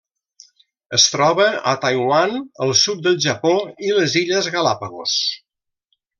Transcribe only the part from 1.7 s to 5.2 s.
a Taiwan, el sud del Japó i les Illes Galápagos.